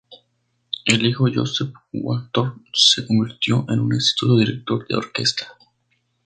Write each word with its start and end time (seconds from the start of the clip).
Su 0.87 0.95
hijo, 0.95 1.27
Joseph 1.31 1.73
Hawthorne, 1.93 2.63
se 2.73 3.05
convirtió 3.05 3.67
en 3.69 3.81
un 3.81 3.93
exitoso 3.93 4.35
director 4.35 4.87
de 4.87 4.95
orquesta. 4.95 5.45